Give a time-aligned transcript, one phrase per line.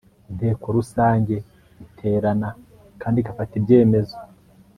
[0.31, 1.35] Inteko rusange
[1.83, 2.49] itrana
[3.01, 4.17] kandi igafata ibyemezo